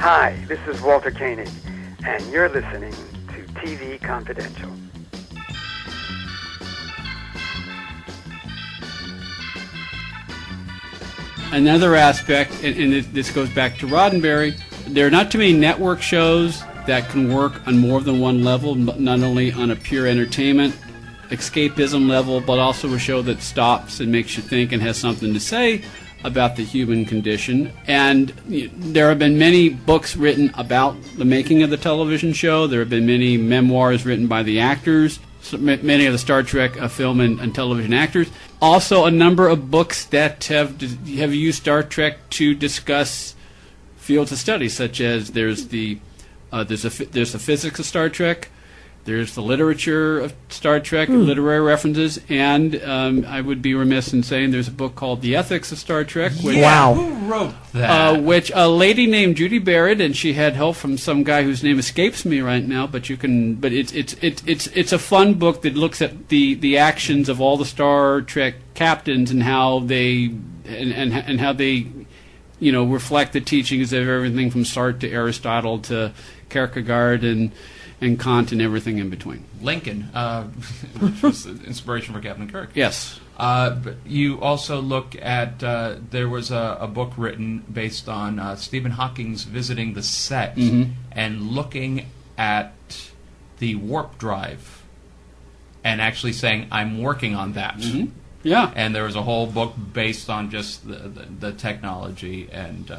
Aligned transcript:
Hi, 0.00 0.34
this 0.48 0.58
is 0.66 0.80
Walter 0.80 1.10
Koenig, 1.10 1.50
and 2.06 2.26
you're 2.32 2.48
listening 2.48 2.90
to 2.90 3.44
TV 3.60 4.00
Confidential. 4.00 4.72
Another 11.52 11.96
aspect, 11.96 12.64
and, 12.64 12.94
and 12.94 13.04
this 13.12 13.30
goes 13.30 13.50
back 13.50 13.76
to 13.76 13.86
Roddenberry, 13.86 14.58
there 14.86 15.06
are 15.06 15.10
not 15.10 15.30
too 15.30 15.36
many 15.36 15.52
network 15.52 16.00
shows 16.00 16.62
that 16.86 17.06
can 17.10 17.30
work 17.30 17.66
on 17.68 17.76
more 17.76 18.00
than 18.00 18.20
one 18.20 18.42
level, 18.42 18.74
not 18.74 19.20
only 19.20 19.52
on 19.52 19.70
a 19.70 19.76
pure 19.76 20.06
entertainment, 20.06 20.74
escapism 21.28 22.08
level, 22.08 22.40
but 22.40 22.58
also 22.58 22.90
a 22.94 22.98
show 22.98 23.20
that 23.20 23.42
stops 23.42 24.00
and 24.00 24.10
makes 24.10 24.34
you 24.34 24.42
think 24.42 24.72
and 24.72 24.80
has 24.80 24.96
something 24.96 25.34
to 25.34 25.40
say 25.40 25.84
about 26.24 26.56
the 26.56 26.64
human 26.64 27.04
condition. 27.04 27.72
And 27.86 28.28
there 28.48 29.08
have 29.08 29.18
been 29.18 29.38
many 29.38 29.68
books 29.68 30.16
written 30.16 30.50
about 30.54 30.96
the 31.16 31.24
making 31.24 31.62
of 31.62 31.70
the 31.70 31.76
television 31.76 32.32
show. 32.32 32.66
There 32.66 32.80
have 32.80 32.90
been 32.90 33.06
many 33.06 33.36
memoirs 33.36 34.04
written 34.04 34.26
by 34.26 34.42
the 34.42 34.60
actors, 34.60 35.18
many 35.58 36.06
of 36.06 36.12
the 36.12 36.18
Star 36.18 36.42
Trek 36.42 36.80
uh, 36.80 36.88
film 36.88 37.20
and, 37.20 37.40
and 37.40 37.54
television 37.54 37.94
actors. 37.94 38.28
Also, 38.60 39.06
a 39.06 39.10
number 39.10 39.48
of 39.48 39.70
books 39.70 40.04
that 40.06 40.44
have 40.44 40.80
have 40.80 41.34
used 41.34 41.62
Star 41.62 41.82
Trek 41.82 42.28
to 42.30 42.54
discuss 42.54 43.34
fields 43.96 44.32
of 44.32 44.38
study, 44.38 44.68
such 44.68 45.00
as 45.00 45.30
there's 45.30 45.68
the 45.68 45.98
uh, 46.52 46.64
there's 46.64 46.84
a 46.84 47.04
there's 47.06 47.32
the 47.32 47.38
physics 47.38 47.78
of 47.78 47.86
Star 47.86 48.10
Trek, 48.10 48.50
there's 49.10 49.34
the 49.34 49.42
literature 49.42 50.20
of 50.20 50.32
Star 50.50 50.78
Trek, 50.78 51.08
literary 51.08 51.60
references, 51.60 52.20
and 52.28 52.80
um, 52.84 53.24
I 53.26 53.40
would 53.40 53.60
be 53.60 53.74
remiss 53.74 54.12
in 54.12 54.22
saying 54.22 54.52
there's 54.52 54.68
a 54.68 54.72
book 54.72 54.94
called 54.94 55.20
The 55.20 55.34
Ethics 55.34 55.72
of 55.72 55.78
Star 55.78 56.04
Trek, 56.04 56.30
which, 56.40 56.58
Wow. 56.58 56.94
Who 56.94 57.28
wrote 57.28 57.54
uh, 57.74 58.12
that? 58.12 58.22
which 58.22 58.52
a 58.54 58.68
lady 58.68 59.08
named 59.08 59.36
Judy 59.36 59.58
Barad, 59.58 60.00
and 60.00 60.16
she 60.16 60.34
had 60.34 60.54
help 60.54 60.76
from 60.76 60.96
some 60.96 61.24
guy 61.24 61.42
whose 61.42 61.64
name 61.64 61.80
escapes 61.80 62.24
me 62.24 62.40
right 62.40 62.64
now. 62.64 62.86
But 62.86 63.08
you 63.08 63.16
can, 63.16 63.56
but 63.56 63.72
it's 63.72 63.90
it's 63.92 64.14
it's 64.20 64.44
it's 64.46 64.66
it's 64.68 64.92
a 64.92 64.98
fun 64.98 65.34
book 65.34 65.62
that 65.62 65.74
looks 65.74 66.00
at 66.00 66.28
the 66.28 66.54
the 66.54 66.78
actions 66.78 67.28
of 67.28 67.40
all 67.40 67.56
the 67.56 67.64
Star 67.64 68.20
Trek 68.20 68.54
captains 68.74 69.32
and 69.32 69.42
how 69.42 69.80
they 69.80 70.26
and 70.66 70.92
and, 70.92 71.12
and 71.12 71.40
how 71.40 71.52
they 71.52 71.88
you 72.60 72.70
know, 72.70 72.84
reflect 72.84 73.32
the 73.32 73.40
teachings 73.40 73.92
of 73.92 74.06
everything 74.06 74.50
from 74.50 74.62
Sartre 74.62 75.00
to 75.00 75.10
Aristotle 75.10 75.78
to 75.80 76.12
Kierkegaard 76.50 77.24
and 77.24 77.50
and 78.00 78.18
Kant 78.18 78.52
and 78.52 78.62
everything 78.62 78.98
in 78.98 79.10
between. 79.10 79.44
Lincoln, 79.60 80.08
uh, 80.14 80.44
which 81.00 81.22
was 81.22 81.44
the 81.44 81.52
inspiration 81.66 82.14
for 82.14 82.20
Captain 82.20 82.48
Kirk. 82.50 82.70
Yes. 82.74 83.20
Uh, 83.36 83.70
but 83.70 83.96
you 84.06 84.40
also 84.40 84.80
look 84.80 85.16
at 85.20 85.62
uh, 85.64 85.96
there 86.10 86.28
was 86.28 86.50
a, 86.50 86.78
a 86.80 86.86
book 86.86 87.12
written 87.16 87.60
based 87.72 88.08
on 88.08 88.38
uh, 88.38 88.54
Stephen 88.56 88.92
Hawking's 88.92 89.44
visiting 89.44 89.94
the 89.94 90.02
set 90.02 90.56
Mhm. 90.56 90.92
and 91.12 91.42
looking 91.50 92.06
at 92.36 92.72
the 93.58 93.74
warp 93.76 94.18
drive 94.18 94.82
and 95.82 96.00
actually 96.02 96.32
saying, 96.34 96.66
"I'm 96.70 97.00
working 97.00 97.34
on 97.34 97.54
that." 97.54 97.78
Mhm. 97.78 98.10
Yeah. 98.42 98.70
And 98.74 98.94
there 98.94 99.04
was 99.04 99.16
a 99.16 99.22
whole 99.22 99.46
book 99.46 99.74
based 99.92 100.28
on 100.30 100.50
just 100.50 100.86
the, 100.86 100.96
the, 101.08 101.26
the 101.40 101.52
technology 101.52 102.48
and. 102.52 102.90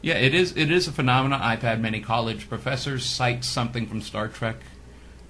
Yeah, 0.00 0.14
it 0.14 0.34
is. 0.34 0.56
It 0.56 0.70
is 0.70 0.86
a 0.86 0.92
phenomenon. 0.92 1.40
I've 1.42 1.62
had 1.62 1.80
many 1.80 2.00
college 2.00 2.48
professors 2.48 3.04
cite 3.04 3.44
something 3.44 3.86
from 3.86 4.00
Star 4.00 4.28
Trek. 4.28 4.56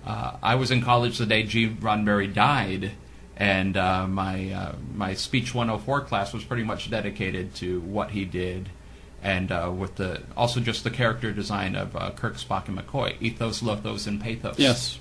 Uh, 0.04 0.36
I 0.42 0.54
was 0.56 0.70
in 0.70 0.82
college 0.82 1.18
the 1.18 1.26
day 1.26 1.42
Gene 1.42 1.76
Roddenberry 1.76 2.32
died, 2.32 2.92
and 3.36 3.76
uh, 3.76 4.06
my 4.06 4.52
uh, 4.52 4.74
my 4.94 5.14
speech 5.14 5.54
104 5.54 6.02
class 6.02 6.32
was 6.32 6.44
pretty 6.44 6.64
much 6.64 6.90
dedicated 6.90 7.54
to 7.56 7.80
what 7.80 8.10
he 8.10 8.24
did, 8.24 8.68
and 9.22 9.50
uh, 9.50 9.72
with 9.74 9.96
the 9.96 10.22
also 10.36 10.60
just 10.60 10.84
the 10.84 10.90
character 10.90 11.32
design 11.32 11.74
of 11.74 11.96
uh, 11.96 12.10
Kirk, 12.10 12.36
Spock, 12.36 12.68
and 12.68 12.78
McCoy, 12.78 13.16
ethos, 13.20 13.62
logos, 13.62 14.06
and 14.06 14.20
pathos. 14.20 14.58
Yes. 14.58 14.98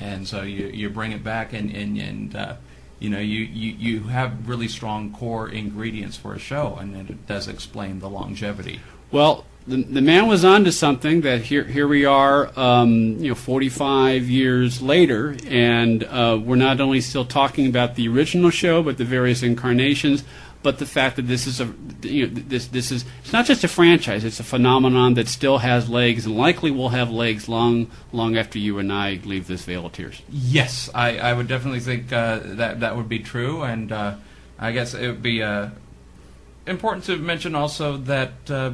And 0.00 0.26
so 0.26 0.42
you 0.42 0.66
you 0.66 0.90
bring 0.90 1.12
it 1.12 1.22
back, 1.22 1.52
and 1.52 1.70
and 1.70 1.96
and 1.98 2.36
uh, 2.36 2.56
you 2.98 3.10
know 3.10 3.18
you, 3.18 3.40
you 3.40 3.72
you 3.72 4.00
have 4.04 4.48
really 4.48 4.68
strong 4.68 5.12
core 5.12 5.48
ingredients 5.48 6.16
for 6.16 6.34
a 6.34 6.38
show, 6.38 6.76
and 6.80 6.96
it 7.10 7.26
does 7.26 7.48
explain 7.48 8.00
the 8.00 8.08
longevity. 8.08 8.80
Well, 9.10 9.44
the, 9.66 9.82
the 9.82 10.00
man 10.00 10.28
was 10.28 10.44
onto 10.44 10.70
something 10.70 11.22
that 11.22 11.42
here 11.42 11.64
here 11.64 11.88
we 11.88 12.04
are, 12.04 12.50
um, 12.58 13.18
you 13.18 13.30
know, 13.30 13.34
45 13.34 14.28
years 14.28 14.80
later, 14.80 15.36
and 15.48 16.04
uh, 16.04 16.40
we're 16.42 16.56
not 16.56 16.80
only 16.80 17.00
still 17.00 17.24
talking 17.24 17.66
about 17.66 17.96
the 17.96 18.08
original 18.08 18.50
show, 18.50 18.82
but 18.82 18.96
the 18.96 19.04
various 19.04 19.42
incarnations, 19.42 20.22
but 20.66 20.78
the 20.80 20.84
fact 20.86 21.14
that 21.14 21.28
this 21.28 21.46
is 21.46 21.60
a 21.60 21.72
you 22.02 22.26
know 22.26 22.34
this 22.34 22.66
this 22.66 22.90
is 22.90 23.04
it's 23.20 23.32
not 23.32 23.46
just 23.46 23.62
a 23.62 23.68
franchise; 23.68 24.24
it's 24.24 24.40
a 24.40 24.42
phenomenon 24.42 25.14
that 25.14 25.28
still 25.28 25.58
has 25.58 25.88
legs 25.88 26.26
and 26.26 26.36
likely 26.36 26.72
will 26.72 26.88
have 26.88 27.08
legs 27.08 27.48
long 27.48 27.88
long 28.10 28.36
after 28.36 28.58
you 28.58 28.80
and 28.80 28.92
I 28.92 29.20
leave 29.24 29.46
this 29.46 29.64
Vale 29.64 29.86
of 29.86 29.92
Tears. 29.92 30.22
Yes, 30.28 30.90
I, 30.92 31.18
I 31.18 31.34
would 31.34 31.46
definitely 31.46 31.78
think 31.78 32.12
uh, 32.12 32.40
that 32.42 32.80
that 32.80 32.96
would 32.96 33.08
be 33.08 33.20
true, 33.20 33.62
and 33.62 33.92
uh, 33.92 34.16
I 34.58 34.72
guess 34.72 34.92
it 34.92 35.06
would 35.06 35.22
be 35.22 35.40
uh, 35.40 35.68
important 36.66 37.04
to 37.04 37.16
mention 37.16 37.54
also 37.54 37.96
that 37.98 38.50
uh, 38.50 38.72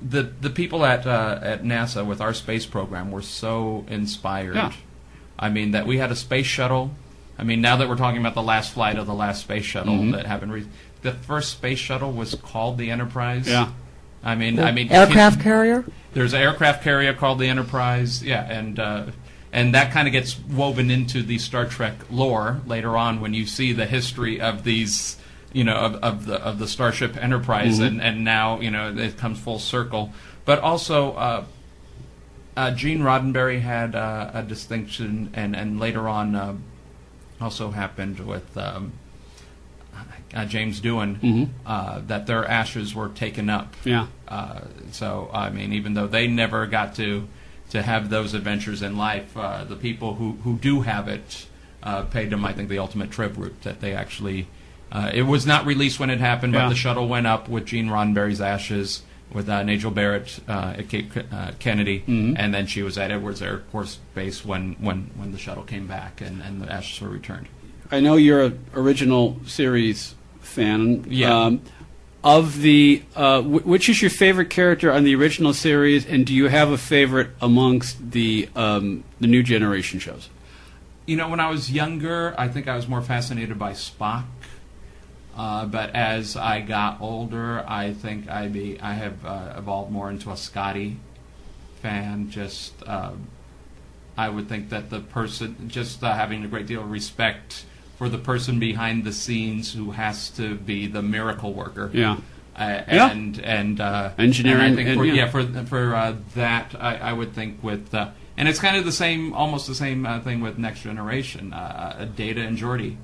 the 0.00 0.22
the 0.22 0.48
people 0.48 0.86
at 0.86 1.06
uh, 1.06 1.40
at 1.42 1.62
NASA 1.62 2.06
with 2.06 2.22
our 2.22 2.32
space 2.32 2.64
program 2.64 3.10
were 3.10 3.20
so 3.20 3.84
inspired. 3.86 4.54
Yeah. 4.54 4.72
I 5.38 5.50
mean 5.50 5.72
that 5.72 5.86
we 5.86 5.98
had 5.98 6.10
a 6.10 6.16
space 6.16 6.46
shuttle. 6.46 6.92
I 7.40 7.42
mean 7.44 7.62
now 7.62 7.76
that 7.76 7.88
we're 7.88 7.96
talking 7.96 8.20
about 8.20 8.34
the 8.34 8.42
last 8.42 8.74
flight 8.74 8.98
of 8.98 9.06
the 9.06 9.14
last 9.14 9.40
space 9.40 9.64
shuttle 9.64 9.94
Mhm. 9.94 10.12
that 10.12 10.26
happened, 10.26 10.52
re- 10.52 10.66
the 11.00 11.12
first 11.12 11.52
space 11.52 11.78
shuttle 11.78 12.12
was 12.12 12.34
called 12.34 12.76
the 12.76 12.90
Enterprise. 12.90 13.48
Yeah. 13.48 13.68
I 14.22 14.34
mean, 14.34 14.58
I 14.60 14.70
mean, 14.72 14.92
Aircraft 14.92 15.40
carrier? 15.40 15.84
there's 16.12 16.34
an 16.34 16.42
aircraft 16.42 16.84
carrier 16.84 17.14
called 17.14 17.38
the 17.38 17.46
Enterprise, 17.48 18.22
yeah, 18.22 18.44
and 18.50 18.78
uh, 18.78 19.04
and 19.50 19.74
that 19.74 19.90
kind 19.92 20.06
of 20.06 20.12
gets 20.12 20.38
woven 20.38 20.90
into 20.90 21.22
the 21.22 21.38
Star 21.38 21.64
Trek 21.64 21.94
lore 22.10 22.60
later 22.66 22.98
on 22.98 23.22
when 23.22 23.32
you 23.32 23.46
see 23.46 23.72
the 23.72 23.86
history 23.86 24.38
of 24.38 24.62
these, 24.64 25.16
you 25.54 25.64
know, 25.64 25.74
of, 25.76 25.94
of 25.96 26.26
the 26.26 26.34
of 26.34 26.58
the 26.58 26.68
Starship 26.68 27.16
Enterprise, 27.16 27.78
Mhm. 27.80 27.86
and 27.86 28.02
and 28.02 28.22
now 28.24 28.60
you 28.60 28.70
know 28.70 28.94
it 28.94 29.16
comes 29.16 29.38
full 29.38 29.58
circle. 29.58 30.12
But 30.44 30.58
also, 30.58 31.12
uh, 31.14 31.44
uh, 32.58 32.72
Gene 32.72 33.00
Roddenberry 33.00 33.62
had 33.62 33.94
uh, 33.94 34.32
a 34.34 34.42
distinction, 34.42 35.30
and 35.32 35.56
and 35.56 35.80
later 35.80 36.06
on 36.10 36.34
uh, 36.34 36.54
also 37.40 37.70
happened 37.70 38.20
with. 38.20 38.56
Um, 38.56 38.92
uh, 40.32 40.44
James 40.44 40.80
Doohan, 40.80 41.18
Mhm. 41.20 41.48
uh, 41.66 42.00
that 42.06 42.26
their 42.28 42.46
ashes 42.46 42.94
were 42.94 43.08
taken 43.08 43.50
up. 43.50 43.74
Yeah. 43.84 44.06
Uh, 44.28 44.60
so 44.92 45.28
I 45.34 45.50
mean, 45.50 45.72
even 45.72 45.94
though 45.94 46.06
they 46.06 46.28
never 46.28 46.66
got 46.66 46.94
to 46.96 47.26
to 47.70 47.82
have 47.82 48.10
those 48.10 48.32
adventures 48.34 48.80
in 48.82 48.96
life, 48.96 49.36
uh, 49.36 49.64
the 49.64 49.74
people 49.76 50.14
who 50.14 50.38
who 50.44 50.56
do 50.56 50.82
have 50.82 51.08
it 51.08 51.46
uh, 51.82 52.02
paid 52.02 52.30
them, 52.30 52.44
I 52.44 52.52
think, 52.52 52.68
the 52.68 52.78
ultimate 52.78 53.10
tribute 53.10 53.62
that 53.62 53.80
they 53.80 53.92
actually. 53.94 54.46
Uh, 54.92 55.10
it 55.14 55.22
was 55.22 55.46
not 55.46 55.64
released 55.66 55.98
when 56.00 56.10
it 56.10 56.20
happened, 56.20 56.52
but 56.52 56.68
the 56.68 56.74
shuttle 56.76 57.08
went 57.08 57.26
up 57.26 57.48
with 57.48 57.64
Gene 57.66 57.88
Roddenberry's 57.88 58.40
ashes, 58.40 59.02
with 59.32 59.48
uh, 59.48 59.62
Majel 59.64 59.90
Barrett 59.90 60.40
uh, 60.48 60.74
at 60.78 60.88
Cape 60.88 61.12
uh, 61.32 61.52
Kennedy, 61.58 62.02
Mhm. 62.06 62.34
and 62.38 62.52
then 62.52 62.66
she 62.66 62.82
was 62.82 62.98
at 62.98 63.10
Edwards 63.10 63.40
Air 63.42 63.62
Force 63.70 63.98
Base 64.14 64.44
when, 64.44 64.74
when, 64.80 65.10
when 65.16 65.32
the 65.32 65.38
shuttle 65.38 65.62
came 65.64 65.86
back 65.86 66.20
and, 66.20 66.42
and 66.42 66.60
the 66.60 66.70
ashes 66.72 67.00
were 67.00 67.08
returned. 67.08 67.46
I 67.92 68.00
know 68.00 68.16
you're 68.16 68.44
an 68.44 68.64
original 68.74 69.40
series 69.46 70.14
fan. 70.40 71.04
Yeah. 71.08 71.34
Um, 71.44 71.62
of 72.22 72.60
the, 72.60 73.02
uh, 73.16 73.40
wh- 73.40 73.66
which 73.66 73.88
is 73.88 74.02
your 74.02 74.10
favorite 74.10 74.50
character 74.50 74.92
on 74.92 75.04
the 75.04 75.14
original 75.14 75.54
series, 75.54 76.04
and 76.04 76.26
do 76.26 76.34
you 76.34 76.48
have 76.48 76.70
a 76.70 76.76
favorite 76.76 77.30
amongst 77.40 78.10
the 78.10 78.46
um, 78.54 79.04
the 79.20 79.26
new 79.26 79.42
generation 79.42 79.98
shows? 80.00 80.28
You 81.06 81.16
know, 81.16 81.30
when 81.30 81.40
I 81.40 81.48
was 81.48 81.72
younger, 81.72 82.34
I 82.36 82.48
think 82.48 82.68
I 82.68 82.76
was 82.76 82.86
more 82.86 83.00
fascinated 83.00 83.58
by 83.58 83.72
Spock. 83.72 84.24
Uh, 85.36 85.64
but 85.66 85.94
as 85.94 86.36
I 86.36 86.60
got 86.60 87.00
older, 87.00 87.64
I 87.66 87.92
think 87.92 88.28
I 88.28 88.48
be 88.48 88.78
I 88.80 88.94
have 88.94 89.24
uh, 89.24 89.54
evolved 89.56 89.90
more 89.92 90.10
into 90.10 90.30
a 90.30 90.36
Scotty 90.36 90.96
fan. 91.82 92.30
Just 92.30 92.74
uh, 92.86 93.12
I 94.18 94.28
would 94.28 94.48
think 94.48 94.68
that 94.70 94.90
the 94.90 95.00
person, 95.00 95.68
just 95.68 96.02
uh, 96.02 96.12
having 96.14 96.44
a 96.44 96.48
great 96.48 96.66
deal 96.66 96.82
of 96.82 96.90
respect 96.90 97.64
for 97.96 98.08
the 98.08 98.18
person 98.18 98.58
behind 98.58 99.04
the 99.04 99.12
scenes 99.12 99.72
who 99.74 99.92
has 99.92 100.30
to 100.30 100.54
be 100.56 100.86
the 100.86 101.02
miracle 101.02 101.52
worker. 101.54 101.90
Yeah. 101.92 102.16
Uh, 102.56 102.82
Yeah. 102.90 103.10
and 103.10 103.38
and 103.40 103.80
uh, 103.80 104.10
Engineering 104.18 104.60
And 104.66 104.76
think 104.76 104.88
and- 104.90 104.98
for, 104.98 105.04
yeah. 105.06 105.14
yeah. 105.14 105.28
for 105.30 105.44
for 105.66 106.18
that, 106.34 106.74
I, 106.78 106.96
I 106.96 107.12
would 107.12 107.32
think 107.34 107.62
with 107.62 107.94
uh, 107.94 108.10
and 108.36 108.48
it's 108.48 108.58
kind 108.58 108.76
of 108.76 108.84
the 108.84 108.92
same, 108.92 109.32
almost 109.34 109.66
the 109.66 109.74
same 109.74 110.06
uh, 110.06 110.20
thing 110.20 110.40
with 110.40 110.58
Next 110.58 110.80
Generation, 110.82 111.52
uh, 111.52 112.08
Data 112.16 112.40
and 112.40 112.56
Geordi. 112.58 112.96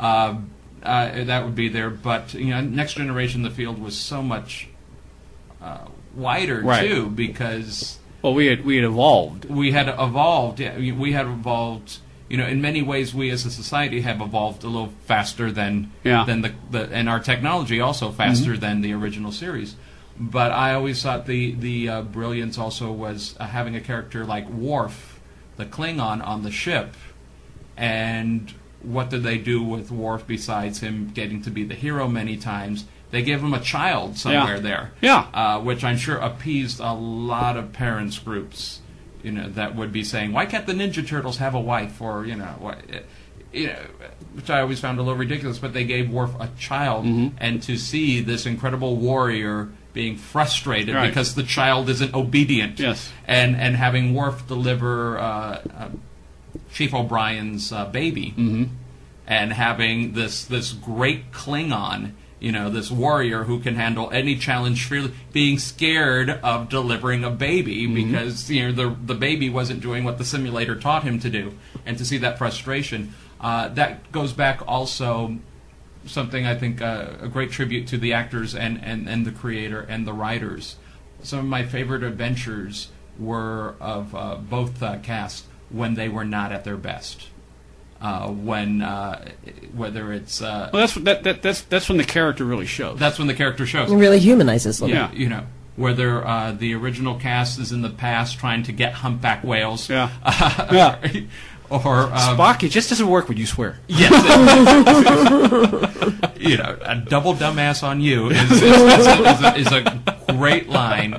Uh, 0.00 0.36
uh, 0.82 1.24
that 1.24 1.44
would 1.44 1.54
be 1.54 1.68
there, 1.68 1.90
but 1.90 2.34
you 2.34 2.46
know, 2.50 2.60
Next 2.60 2.94
Generation, 2.94 3.42
the 3.42 3.50
field 3.50 3.80
was 3.80 3.96
so 3.96 4.22
much 4.22 4.68
uh, 5.62 5.86
wider 6.14 6.60
Right. 6.62 6.88
too 6.88 7.08
because 7.10 7.98
Well, 8.22 8.34
we 8.34 8.46
had 8.46 8.64
we 8.64 8.76
had 8.76 8.84
evolved. 8.84 9.46
we 9.46 9.72
had 9.72 9.88
evolved. 9.88 10.60
Yeah, 10.60 10.76
we- 10.78 11.12
had 11.12 11.26
evolved. 11.26 11.98
You 12.28 12.36
know, 12.36 12.46
in 12.46 12.60
many 12.60 12.82
ways, 12.82 13.14
we 13.14 13.30
as 13.30 13.46
a 13.46 13.50
society 13.50 14.02
have 14.02 14.20
evolved 14.20 14.62
a 14.62 14.66
little 14.68 14.92
faster 15.06 15.50
than 15.50 15.90
Yeah. 16.04 16.24
than 16.24 16.42
the, 16.42 16.52
the 16.70 16.88
and 16.92 17.08
our 17.08 17.20
technology 17.20 17.80
also 17.80 18.10
faster 18.10 18.56
than 18.56 18.82
the 18.82 18.92
original 18.92 19.32
series. 19.32 19.76
But 20.20 20.52
I 20.52 20.74
always 20.74 21.02
thought 21.02 21.26
the 21.26 21.52
the 21.54 21.88
uh, 21.88 22.02
brilliance 22.02 22.58
also 22.58 22.92
was 22.92 23.34
uh, 23.40 23.46
having 23.46 23.74
a 23.76 23.80
character 23.80 24.24
like 24.26 24.48
Worf, 24.50 25.18
the 25.56 25.64
Klingon 25.64 26.20
on 26.26 26.42
the 26.42 26.50
ship, 26.50 26.94
and 27.76 28.52
what 28.82 29.10
did 29.10 29.22
they 29.22 29.38
do 29.38 29.62
with 29.62 29.90
Worf 29.90 30.26
besides 30.26 30.80
him 30.80 31.10
getting 31.14 31.42
to 31.42 31.50
be 31.50 31.64
the 31.64 31.74
hero 31.74 32.08
many 32.08 32.36
times? 32.36 32.84
They 33.10 33.22
gave 33.22 33.42
him 33.42 33.54
a 33.54 33.60
child 33.60 34.18
somewhere 34.18 34.56
Yeah. 34.56 34.60
there, 34.60 34.90
Yeah. 35.00 35.24
uh, 35.32 35.60
which 35.60 35.82
I'm 35.82 35.96
sure 35.96 36.16
appeased 36.16 36.78
a 36.80 36.92
lot 36.92 37.56
of 37.56 37.72
parents 37.72 38.18
groups, 38.18 38.80
you 39.22 39.32
know, 39.32 39.48
that 39.50 39.74
would 39.74 39.92
be 39.92 40.04
saying, 40.04 40.32
"Why 40.32 40.44
can't 40.46 40.66
the 40.66 40.74
Ninja 40.74 41.06
Turtles 41.06 41.38
have 41.38 41.54
a 41.54 41.60
wife?" 41.60 42.00
Or 42.00 42.24
you 42.26 42.36
know, 42.36 42.54
what, 42.58 42.78
you 43.52 43.68
know, 43.68 43.76
which 44.34 44.50
I 44.50 44.60
always 44.60 44.78
found 44.78 44.98
a 44.98 45.02
little 45.02 45.18
ridiculous. 45.18 45.58
But 45.58 45.72
they 45.72 45.84
gave 45.84 46.10
Worf 46.10 46.30
a 46.38 46.50
child, 46.58 47.06
Mm-hmm. 47.06 47.36
and 47.38 47.62
to 47.62 47.76
see 47.78 48.20
this 48.20 48.44
incredible 48.46 48.96
warrior 48.96 49.68
being 49.94 50.16
frustrated 50.16 50.94
Right. 50.94 51.08
because 51.08 51.34
the 51.34 51.42
child 51.42 51.88
isn't 51.88 52.14
obedient, 52.14 52.78
Yes. 52.78 53.10
and 53.26 53.56
and 53.56 53.74
having 53.74 54.12
Worf 54.14 54.46
deliver 54.46 55.18
uh, 55.18 55.22
uh, 55.22 55.88
Chief 56.72 56.94
O'Brien's 56.94 57.72
uh, 57.72 57.86
baby, 57.86 58.34
Mm-hmm. 58.36 58.64
and 59.26 59.52
having 59.52 60.12
this 60.12 60.44
this 60.44 60.72
great 60.72 61.32
Klingon, 61.32 62.12
you 62.40 62.52
know, 62.52 62.70
this 62.70 62.90
warrior 62.90 63.44
who 63.44 63.58
can 63.60 63.74
handle 63.74 64.10
any 64.10 64.36
challenge 64.36 64.86
freely, 64.86 65.12
being 65.32 65.58
scared 65.58 66.30
of 66.30 66.68
delivering 66.68 67.24
a 67.24 67.30
baby 67.30 67.86
because 67.86 68.50
you 68.50 68.66
know 68.66 68.72
the 68.72 68.96
the 69.06 69.14
baby 69.14 69.50
wasn't 69.50 69.80
doing 69.80 70.04
what 70.04 70.18
the 70.18 70.24
simulator 70.24 70.76
taught 70.76 71.02
him 71.02 71.18
to 71.20 71.30
do, 71.30 71.52
and 71.84 71.98
to 71.98 72.04
see 72.04 72.18
that 72.18 72.38
frustration, 72.38 73.12
uh, 73.40 73.68
that 73.68 74.10
goes 74.12 74.32
back 74.32 74.60
also 74.66 75.38
something 76.06 76.46
I 76.46 76.54
think 76.54 76.80
uh, 76.80 77.08
a 77.20 77.28
great 77.28 77.50
tribute 77.50 77.86
to 77.88 77.98
the 77.98 78.14
actors 78.14 78.54
and, 78.54 78.82
and, 78.82 79.06
and 79.08 79.26
the 79.26 79.32
creator 79.32 79.80
and 79.80 80.06
the 80.06 80.12
writers. 80.14 80.76
Some 81.22 81.40
of 81.40 81.44
my 81.44 81.64
favorite 81.66 82.02
adventures 82.02 82.88
were 83.18 83.74
of 83.80 84.14
uh, 84.14 84.36
both 84.36 84.82
uh, 84.82 84.98
casts 85.00 85.46
when 85.70 85.94
they 85.94 86.08
were 86.08 86.24
not 86.24 86.52
at 86.52 86.64
their 86.64 86.76
best. 86.76 87.28
Uh, 88.00 88.28
when 88.28 88.80
uh, 88.80 89.28
whether 89.74 90.12
it's 90.12 90.40
uh, 90.40 90.70
Well, 90.72 90.82
that's 90.82 90.94
that, 90.94 91.24
that 91.24 91.42
that's 91.42 91.62
that's 91.62 91.88
when 91.88 91.98
the 91.98 92.04
character 92.04 92.44
really 92.44 92.66
shows. 92.66 92.96
that's 92.98 93.18
when 93.18 93.26
the 93.26 93.34
character 93.34 93.66
shows. 93.66 93.90
It 93.90 93.96
really 93.96 94.20
humanizes 94.20 94.78
them. 94.78 94.90
Yeah. 94.90 95.10
You 95.12 95.28
know 95.28 95.46
whether 95.74 96.24
uh, 96.26 96.52
the 96.52 96.74
original 96.74 97.16
cast 97.16 97.58
is 97.58 97.72
in 97.72 97.82
the 97.82 97.90
past 97.90 98.38
trying 98.38 98.62
to 98.64 98.72
get 98.72 98.92
humpback 98.94 99.42
whales. 99.44 99.88
Yeah. 99.88 100.10
Yeah. 100.72 100.98
Or 101.70 102.04
um, 102.04 102.12
Spock, 102.12 102.62
it 102.62 102.70
just 102.70 102.88
doesn't 102.88 103.06
work 103.08 103.28
when 103.28 103.36
you 103.36 103.44
swear. 103.44 103.78
Yes. 103.88 104.10
you 106.40 106.56
know, 106.56 106.78
a 106.80 106.96
double 106.96 107.34
dumbass 107.34 107.82
on 107.82 108.00
you 108.00 108.30
is, 108.30 108.50
is, 108.50 108.62
is, 108.62 109.06
a, 109.06 109.28
is, 109.28 109.42
a, 109.42 109.56
is 109.56 109.70
a 109.72 110.02
great 110.32 110.70
line. 110.70 111.18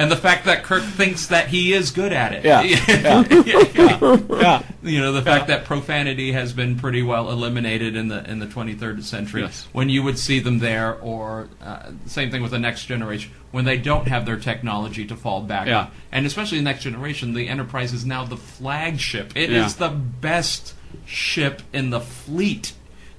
And 0.00 0.10
the 0.10 0.16
fact 0.16 0.46
that 0.46 0.62
Kirk 0.64 0.82
thinks 0.82 1.26
that 1.28 1.48
he 1.48 1.72
is 1.72 1.90
good 1.90 2.12
at 2.12 2.32
it. 2.32 2.44
Yeah. 2.44 2.62
Yeah. 2.88 4.26
Yeah. 4.30 4.62
You 4.82 4.98
know, 4.98 5.12
the 5.12 5.20
fact 5.20 5.48
that 5.48 5.66
profanity 5.66 6.32
has 6.32 6.54
been 6.54 6.78
pretty 6.78 7.02
well 7.02 7.30
eliminated 7.30 7.96
in 7.96 8.08
the 8.08 8.24
in 8.30 8.38
the 8.38 8.46
23rd 8.46 9.02
century. 9.02 9.42
Yes. 9.42 9.68
When 9.72 9.90
you 9.90 10.02
would 10.02 10.18
see 10.18 10.40
them 10.40 10.58
there, 10.58 10.94
or 11.00 11.48
uh, 11.62 11.90
same 12.06 12.30
thing 12.30 12.40
with 12.40 12.52
the 12.52 12.58
next 12.58 12.86
generation, 12.86 13.30
when 13.50 13.66
they 13.66 13.76
don't 13.76 14.08
have 14.08 14.24
their 14.24 14.38
technology 14.38 15.04
to 15.06 15.16
fall 15.16 15.42
back 15.42 15.66
Yeah. 15.66 15.80
on. 15.80 15.90
And 16.12 16.24
especially 16.24 16.56
the 16.58 16.64
next 16.64 16.82
generation, 16.82 17.34
the 17.34 17.46
Enterprise 17.48 17.92
is 17.92 18.06
now 18.06 18.24
the 18.24 18.38
flagship. 18.38 19.32
It 19.36 19.50
is 19.52 19.78
Yeah. 19.78 19.88
the 19.88 19.94
best 19.94 20.72
ship 21.04 21.60
in 21.74 21.90
the 21.90 22.00
fleet 22.00 22.72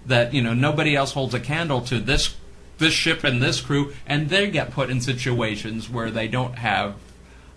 that 0.08 0.34
you 0.34 0.42
know 0.42 0.56
nobody 0.56 0.96
else 0.96 1.12
holds 1.14 1.36
a 1.36 1.40
candle 1.40 1.82
to 1.82 2.00
this 2.00 2.36
this 2.82 2.94
ship 2.94 3.24
and 3.24 3.42
this 3.42 3.62
crew 3.62 3.94
and 4.06 4.28
they 4.30 4.50
get 4.52 4.72
put 4.72 4.90
in 4.90 5.00
situations 5.00 5.90
where 5.90 6.12
they 6.12 6.28
don't 6.28 6.56
have 6.56 6.96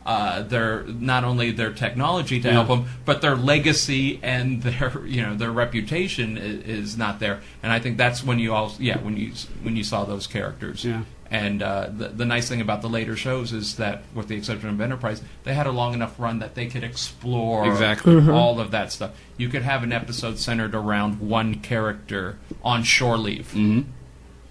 uh, 0.07 0.43
their 0.43 0.83
not 0.85 1.25
only 1.25 1.51
their 1.51 1.73
technology 1.73 2.39
to 2.41 2.47
Yeah. 2.49 2.55
help 2.55 2.69
them 2.69 2.85
but 3.05 3.23
their 3.23 3.35
legacy 3.35 4.21
and 4.23 4.63
their 4.67 5.05
you 5.07 5.23
know 5.23 5.35
their 5.35 5.51
reputation 5.51 6.37
is, 6.39 6.63
is 6.93 6.97
not 6.99 7.19
there 7.21 7.41
and 7.63 7.73
I 7.73 7.79
think 7.81 7.97
that's 7.97 8.23
when 8.23 8.39
you 8.39 8.53
all 8.55 8.73
yeah 8.79 8.99
when 8.99 9.17
you 9.17 9.33
when 9.63 9.75
you 9.77 9.83
saw 9.83 10.05
those 10.05 10.27
characters 10.27 10.85
Yeah. 10.85 11.05
and 11.31 11.63
uh, 11.63 11.89
the, 11.91 12.09
the 12.09 12.27
nice 12.27 12.49
thing 12.51 12.61
about 12.61 12.83
the 12.83 12.89
later 12.89 13.17
shows 13.17 13.53
is 13.55 13.77
that, 13.77 14.03
with 14.15 14.29
the 14.29 14.37
exception 14.37 14.69
of 14.69 14.79
Enterprise, 14.81 15.23
they 15.45 15.55
had 15.55 15.67
a 15.67 15.73
long 15.73 15.95
enough 15.95 16.21
run 16.21 16.39
that 16.41 16.55
they 16.55 16.67
could 16.67 16.85
explore 16.85 17.67
Exactly. 17.67 18.31
all 18.31 18.61
of 18.61 18.71
that 18.73 18.93
stuff. 18.93 19.13
You 19.39 19.49
could 19.49 19.63
have 19.63 19.83
an 19.83 19.91
episode 19.93 20.39
centered 20.39 20.75
around 20.75 21.19
one 21.21 21.55
character 21.57 22.37
on 22.63 22.83
shore 22.85 23.17
leave, 23.17 23.49
Mm-hmm. 23.55 23.91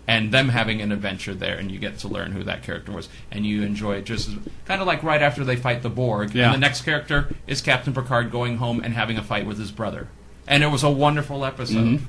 And 0.07 0.31
them 0.31 0.49
having 0.49 0.81
an 0.81 0.91
adventure 0.91 1.33
there, 1.33 1.57
and 1.57 1.71
you 1.71 1.79
get 1.79 1.99
to 1.99 2.07
learn 2.07 2.31
who 2.31 2.43
that 2.43 2.63
character 2.63 2.91
was, 2.91 3.09
and 3.31 3.45
you 3.45 3.63
enjoy 3.63 3.95
it 3.95 4.05
just 4.05 4.29
kind 4.65 4.81
of 4.81 4.87
like 4.87 5.01
right 5.03 5.21
after 5.21 5.43
they 5.43 5.55
fight 5.55 5.81
the 5.81 5.89
Borg. 5.89 6.33
Yeah. 6.33 6.45
And 6.45 6.55
the 6.55 6.59
next 6.59 6.81
character 6.81 7.33
is 7.47 7.61
Captain 7.61 7.93
Picard 7.93 8.31
going 8.31 8.57
home 8.57 8.81
and 8.83 8.93
having 8.93 9.17
a 9.17 9.23
fight 9.23 9.45
with 9.45 9.57
his 9.57 9.71
brother, 9.71 10.07
and 10.47 10.63
it 10.63 10.67
was 10.67 10.83
a 10.83 10.91
wonderful 10.91 11.45
episode. 11.45 11.85
Mm-hmm. 11.85 12.05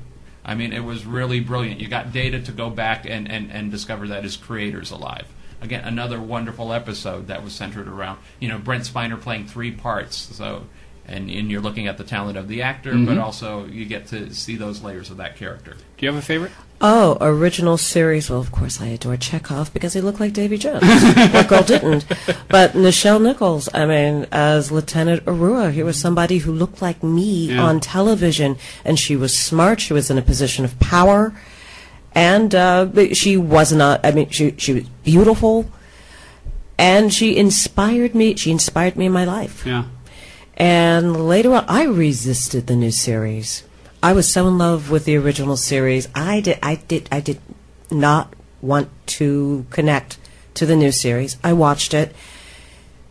I 0.47 0.53
mean, 0.53 0.73
it 0.73 0.83
was 0.83 1.05
really 1.05 1.39
brilliant. 1.39 1.81
You 1.81 1.87
got 1.87 2.11
Data 2.11 2.39
to 2.39 2.51
go 2.51 2.69
back 2.69 3.05
and, 3.07 3.31
and, 3.31 3.51
and 3.51 3.71
discover 3.71 4.09
that 4.09 4.23
his 4.23 4.37
creator's 4.37 4.91
alive. 4.91 5.25
Again, 5.59 5.83
another 5.83 6.21
wonderful 6.21 6.71
episode 6.71 7.27
that 7.27 7.43
was 7.43 7.53
centered 7.53 7.87
around, 7.87 8.19
you 8.39 8.47
know, 8.47 8.59
Brent 8.59 8.83
Spiner 8.83 9.19
playing 9.19 9.47
three 9.47 9.71
parts. 9.71 10.15
So, 10.15 10.65
and, 11.07 11.31
and 11.31 11.49
you're 11.49 11.61
looking 11.61 11.87
at 11.87 11.97
the 11.97 12.03
talent 12.03 12.37
of 12.37 12.47
the 12.47 12.61
actor, 12.61 12.95
but 12.95 13.17
also 13.17 13.65
you 13.65 13.85
get 13.85 14.07
to 14.07 14.31
see 14.35 14.55
those 14.55 14.83
layers 14.83 15.09
of 15.09 15.17
that 15.17 15.35
character. 15.35 15.71
Do 15.97 16.05
you 16.05 16.11
have 16.11 16.21
a 16.21 16.25
favorite? 16.25 16.51
Oh, 16.81 17.17
original 17.21 17.77
series. 17.77 18.29
Well, 18.29 18.39
of 18.41 18.51
course, 18.51 18.81
I 18.81 18.87
adore 18.87 19.15
Chekov 19.15 19.71
because 19.73 19.93
he 19.93 20.01
looked 20.01 20.19
like 20.19 20.33
Davy 20.33 20.57
Jones. 20.57 20.83
what 21.33 21.47
girl 21.47 21.63
didn't? 21.63 22.05
But 22.49 22.73
Nichelle 22.73 23.21
Nichols, 23.21 23.69
I 23.73 23.85
mean, 23.85 24.27
as 24.31 24.71
Lieutenant 24.71 25.23
Uhura, 25.25 25.71
he 25.71 25.83
was 25.83 25.97
somebody 25.99 26.39
who 26.39 26.51
looked 26.51 26.81
like 26.81 27.01
me 27.01 27.47
Yeah. 27.47 27.63
on 27.63 27.79
television, 27.79 28.57
and 28.83 28.99
she 28.99 29.15
was 29.15 29.37
smart. 29.37 29.79
She 29.79 29.93
was 29.93 30.11
in 30.11 30.17
a 30.17 30.21
position 30.21 30.65
of 30.65 30.77
power, 30.79 31.33
and 32.13 32.53
uh, 32.53 32.87
she 33.13 33.37
was 33.37 33.71
not. 33.71 34.01
I 34.05 34.11
mean, 34.11 34.29
she 34.29 34.53
she 34.57 34.73
was 34.73 34.83
beautiful, 35.03 35.71
and 36.77 37.13
she 37.13 37.37
inspired 37.37 38.13
me. 38.13 38.35
She 38.35 38.51
inspired 38.51 38.95
me 38.97 39.05
in 39.05 39.11
my 39.13 39.23
life. 39.25 39.65
Yeah. 39.65 39.85
And 40.57 41.27
later 41.27 41.53
on, 41.53 41.65
I 41.67 41.83
resisted 41.83 42.67
the 42.67 42.75
new 42.75 42.91
series. 42.91 43.63
I 44.05 44.13
was 44.13 44.31
so 44.31 44.47
in 44.47 44.59
love 44.59 44.91
with 44.91 45.05
the 45.05 45.15
original 45.15 45.57
series. 45.57 46.07
I 46.13 46.39
did. 46.39 46.59
I 46.61 46.75
did. 46.75 47.09
I 47.11 47.21
did 47.21 47.41
not 47.89 48.35
want 48.61 48.89
to 49.17 49.65
connect 49.71 50.19
to 50.53 50.67
the 50.67 50.75
new 50.75 50.91
series. 50.91 51.37
I 51.43 51.53
watched 51.53 51.91
it, 51.91 52.15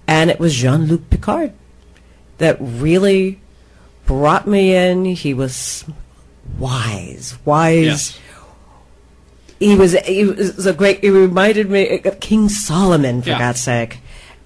and 0.07 0.31
it 0.31 0.39
was 0.39 0.55
Jean-Luc 0.55 1.11
Picard 1.11 1.53
that 2.39 2.59
really 2.61 3.41
brought 4.07 4.47
me 4.47 4.73
in. 4.73 5.05
He 5.17 5.35
was 5.35 5.85
wise, 6.61 7.39
wise. 7.45 7.85
Yes. 7.85 8.21
He 9.59 9.75
was. 9.75 9.95
He 9.95 10.25
was 10.25 10.65
a 10.65 10.73
great. 10.73 11.03
He 11.03 11.11
reminded 11.11 11.71
me 11.71 12.03
of 12.05 12.21
King 12.21 12.49
Solomon, 12.49 13.21
for 13.21 13.31
Yeah. 13.31 13.39
God's 13.41 13.61
sake. 13.61 13.99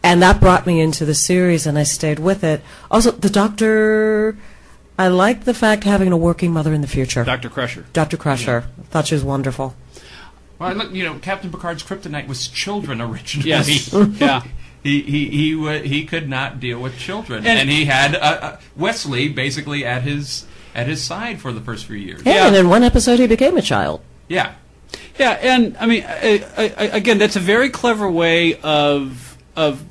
And 0.02 0.23
that 0.23 0.40
brought 0.40 0.66
me 0.66 0.80
into 0.80 1.04
the 1.04 1.14
series, 1.14 1.66
and 1.66 1.78
I 1.78 1.82
stayed 1.82 2.18
with 2.18 2.42
it. 2.42 2.62
Also, 2.90 3.11
the 3.11 3.28
Doctor. 3.28 4.38
I 4.99 5.09
like 5.09 5.45
the 5.45 5.55
fact 5.55 5.85
having 5.85 6.11
a 6.12 6.17
working 6.17 6.52
mother 6.52 6.75
in 6.75 6.81
the 6.81 6.88
future. 6.88 7.23
Dr. 7.25 7.49
Crusher. 7.49 7.87
Dr. 7.93 8.17
Crusher. 8.17 8.64
Thought 8.90 9.07
she 9.07 9.14
was 9.14 9.23
wonderful. 9.25 9.76
Well, 10.59 10.75
look, 10.75 10.93
you 10.93 11.05
know, 11.05 11.19
Captain 11.21 11.50
Picard's 11.52 11.85
kryptonite 11.85 12.26
was 12.26 12.49
children 12.49 13.00
originally. 13.00 13.49
Yes. 13.49 13.93
yeah. 14.21 14.43
He 14.83 15.02
he 15.02 15.28
he 15.28 15.55
wa 15.57 15.73
he 15.78 16.05
could 16.05 16.28
not 16.28 16.61
deal 16.61 16.81
with 16.81 16.97
children, 16.99 17.47
And- 17.47 17.59
and, 17.59 17.69
he 17.69 17.85
had 17.85 18.14
uh, 18.14 18.19
uh, 18.19 18.61
Wesley 18.76 19.28
basically 19.28 19.85
at 19.85 20.02
his 20.02 20.47
at 20.75 20.87
his 20.87 21.02
side 21.02 21.40
for 21.40 21.52
the 21.52 21.61
first 21.61 21.87
few 21.87 21.97
years. 21.97 22.23
Yeah, 22.25 22.35
Yeah. 22.35 22.47
and 22.49 22.57
in 22.57 22.69
one 22.69 22.83
episode, 22.85 23.19
he 23.19 23.26
became 23.26 23.57
a 23.57 23.62
child. 23.62 24.00
Yeah, 24.28 24.52
Yeah, 25.19 25.33
and 25.43 25.76
I 25.78 25.87
mean, 25.87 26.05
I, 26.07 26.45
I, 26.57 26.62
I, 26.76 26.85
again, 26.97 27.19
that's 27.19 27.35
a 27.37 27.40
very 27.40 27.71
clever 27.71 28.09
way 28.11 28.59
of 28.61 29.37
of 29.57 29.83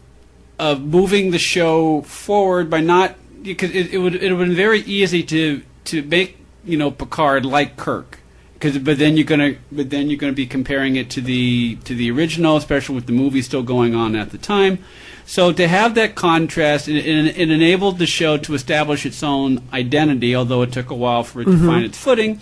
of 0.57 0.81
moving 0.81 1.31
the 1.31 1.39
show 1.39 2.01
forward 2.03 2.69
by 2.69 2.79
not 2.81 3.15
because 3.47 3.71
it, 3.71 3.93
it 3.93 3.97
would 3.97 4.15
it 4.15 4.31
would 4.31 4.39
have 4.39 4.47
been 4.47 4.55
very 4.55 4.81
easy 4.81 5.23
to 5.23 5.61
to 5.85 6.03
make 6.03 6.37
you 6.63 6.77
know 6.77 6.91
Picard 6.91 7.45
like 7.45 7.77
Kirk. 7.77 8.19
Because, 8.53 8.79
but 8.79 8.97
then 8.97 9.17
you're 9.17 9.25
gonna, 9.25 9.55
but 9.71 9.91
then 9.91 10.09
you're 10.09 10.17
gonna 10.17 10.33
be 10.33 10.47
comparing 10.47 10.95
it 10.95 11.11
to 11.11 11.21
the 11.21 11.75
to 11.83 11.93
the 11.93 12.09
original, 12.09 12.57
especially 12.57 12.95
with 12.95 13.05
the 13.05 13.11
movie 13.11 13.43
still 13.43 13.61
going 13.61 13.93
on 13.93 14.15
at 14.15 14.31
the 14.31 14.39
time. 14.39 14.79
So 15.27 15.51
to 15.51 15.67
have 15.67 15.93
that 15.95 16.15
contrast, 16.15 16.87
it, 16.87 17.05
it, 17.05 17.37
it 17.37 17.51
enabled 17.51 17.99
the 17.99 18.07
show 18.07 18.37
to 18.37 18.53
establish 18.55 19.05
its 19.05 19.21
own 19.21 19.61
identity, 19.73 20.35
although 20.35 20.61
it 20.63 20.71
took 20.71 20.89
a 20.89 20.95
while 20.95 21.23
for 21.23 21.41
it 21.41 21.45
to 21.45 21.57
find 21.67 21.83
its 21.83 21.97
footing. 21.97 22.39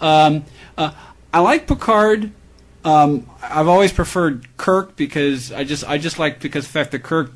Um, 0.00 0.44
uh, 0.78 0.92
I 1.34 1.40
like 1.40 1.66
Picard. 1.66 2.30
Um, 2.84 3.28
I've 3.42 3.68
always 3.68 3.92
preferred 3.92 4.46
Kirk 4.56 4.96
because 4.96 5.52
I 5.52 5.64
just 5.64 5.86
I 5.86 5.98
just 5.98 6.18
like 6.18 6.40
because 6.40 6.66
the 6.66 6.72
fact 6.72 6.92
that 6.92 7.02
Kirk 7.02 7.32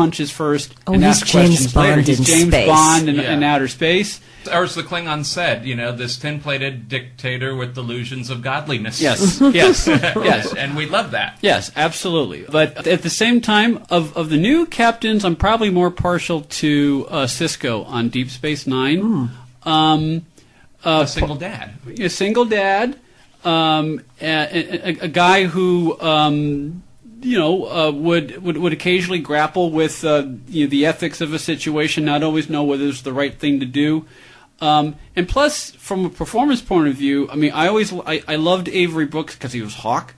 punches 0.00 0.30
first 0.30 0.74
Oh, 0.86 0.92
and 0.94 1.02
he's 1.04 1.16
asks 1.22 1.30
James 1.30 1.48
questions 1.72 1.76
later. 1.76 1.96
Bond 1.96 2.06
He's 2.08 2.18
in 2.18 2.24
James 2.24 2.48
space. 2.52 2.68
Bond 2.68 3.08
in, 3.08 3.14
Yeah. 3.16 3.32
in 3.34 3.42
outer 3.42 3.68
space. 3.68 4.20
Or 4.50 4.64
as 4.64 4.74
the 4.74 4.82
Klingon 4.82 5.24
said, 5.26 5.66
you 5.66 5.74
know, 5.76 5.92
this 5.92 6.16
tin-plated 6.16 6.88
dictator 6.88 7.54
with 7.54 7.74
delusions 7.74 8.30
of 8.30 8.40
godliness. 8.40 8.98
Yes, 9.00 9.38
yes, 9.52 9.86
yes. 10.32 10.54
and 10.54 10.74
we 10.76 10.86
love 10.86 11.10
that. 11.10 11.36
Yes, 11.42 11.70
absolutely. 11.76 12.46
But 12.48 12.86
at 12.86 13.02
the 13.02 13.10
same 13.10 13.42
time, 13.42 13.84
of, 13.90 14.16
of 14.16 14.30
the 14.30 14.38
new 14.38 14.64
captains, 14.64 15.26
I'm 15.26 15.36
probably 15.36 15.68
more 15.68 15.90
partial 15.90 16.40
to 16.40 17.06
uh, 17.10 17.26
Sisko 17.26 17.86
on 17.86 18.08
Deep 18.08 18.30
Space 18.30 18.66
Nine. 18.66 19.30
Um, 19.64 20.24
a 20.84 21.06
single 21.06 21.36
dad. 21.36 21.74
a 21.98 22.08
single 22.08 22.46
dad, 22.46 22.96
um, 23.44 24.00
a, 24.22 24.88
a, 24.88 25.04
a 25.04 25.08
guy 25.08 25.44
who 25.44 26.00
um, 26.00 26.82
you 27.20 27.38
know 27.38 27.66
uh, 27.66 27.90
would, 27.90 28.42
would 28.42 28.56
would 28.56 28.72
occasionally 28.72 29.18
grapple 29.20 29.70
with 29.70 30.04
uh, 30.04 30.26
you 30.48 30.64
know, 30.64 30.70
the 30.70 30.86
ethics 30.86 31.20
of 31.20 31.32
a 31.32 31.38
situation, 31.38 32.04
not 32.04 32.22
always 32.22 32.48
know 32.48 32.64
whether 32.64 32.86
it's 32.86 33.02
the 33.02 33.12
right 33.12 33.38
thing 33.38 33.60
to 33.60 33.66
do. 33.66 34.06
Um, 34.60 34.96
and 35.16 35.26
plus, 35.28 35.70
from 35.72 36.04
a 36.04 36.10
performance 36.10 36.60
point 36.60 36.88
of 36.88 36.94
view, 36.94 37.28
I 37.30 37.36
mean, 37.36 37.52
I 37.52 37.68
always 37.68 37.92
I, 37.92 38.22
I 38.28 38.36
loved 38.36 38.68
Avery 38.68 39.06
Brooks 39.06 39.34
because 39.34 39.52
he 39.52 39.62
was 39.62 39.74
Hawk, 39.76 40.14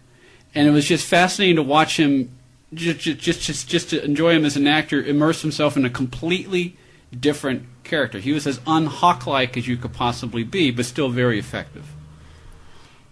and 0.55 0.67
it 0.67 0.73
was 0.73 0.87
just 0.87 1.07
fascinating 1.07 1.57
to 1.57 1.63
watch 1.63 1.99
him 1.99 2.37
just 2.75 3.01
just 3.01 3.41
just 3.41 3.69
just 3.69 3.91
to 3.91 4.05
enjoy 4.05 4.35
him 4.35 4.45
as 4.45 4.57
an 4.57 4.67
actor, 4.67 5.03
immerse 5.03 5.43
himself 5.43 5.77
in 5.77 5.85
a 5.85 5.91
completely 5.91 6.77
different 7.19 7.67
character. 7.85 8.19
He 8.19 8.33
was 8.33 8.47
as 8.47 8.61
unhawk-like 8.67 9.57
as 9.57 9.69
you 9.69 9.77
could 9.77 9.93
possibly 9.93 10.45
be, 10.45 10.71
but 10.71 10.87
still 10.87 11.11
very 11.11 11.39
effective. 11.39 11.87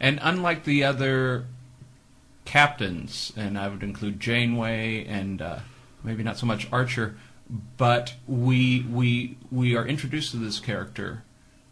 And 0.01 0.19
unlike 0.23 0.65
the 0.65 0.85
other 0.85 1.45
captains, 2.51 3.33
and 3.37 3.57
I 3.57 3.69
would 3.69 3.85
include 3.85 4.19
Janeway 4.19 5.05
and 5.07 5.41
uh, 5.41 5.61
maybe 6.03 6.25
not 6.25 6.37
so 6.37 6.47
much 6.47 6.67
Archer, 6.73 7.17
but 7.77 8.15
we 8.27 8.85
we 8.91 9.37
we 9.53 9.77
are 9.77 9.87
introduced 9.87 10.33
to 10.33 10.37
this 10.37 10.59
character 10.59 11.23